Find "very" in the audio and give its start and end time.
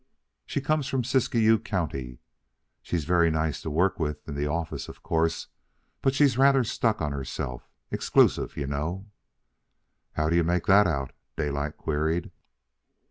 3.05-3.29